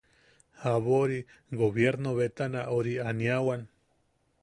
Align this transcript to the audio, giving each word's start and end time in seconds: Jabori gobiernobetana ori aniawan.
Jabori 0.61 1.19
gobiernobetana 1.61 2.67
ori 2.81 2.99
aniawan. 3.13 3.71